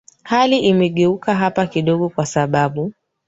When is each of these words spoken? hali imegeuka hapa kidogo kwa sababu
hali 0.23 0.59
imegeuka 0.59 1.35
hapa 1.35 1.67
kidogo 1.67 2.09
kwa 2.09 2.25
sababu 2.25 2.91